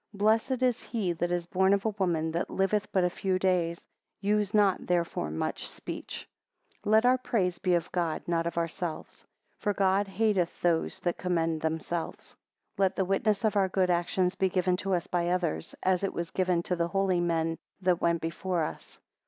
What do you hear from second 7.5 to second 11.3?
be of God, not of ourselves; for God hateth those that